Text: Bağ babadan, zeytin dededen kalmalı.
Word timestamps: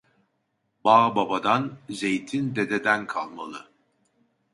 Bağ 0.83 1.15
babadan, 1.15 1.77
zeytin 1.89 2.55
dededen 2.55 3.07
kalmalı. 3.07 3.67